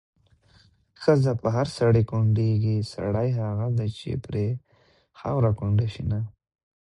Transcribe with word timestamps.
ښځه 1.01 1.33
په 1.41 1.47
هر 1.55 1.67
سړي 1.77 2.03
کونډيږي، 2.11 2.77
سړی 2.93 3.29
هغه 3.41 3.67
دی 3.77 3.89
چې 3.97 4.09
پرې 4.25 4.47
خاوره 5.19 5.51
کونډه 5.59 5.87
شينه 5.93 6.19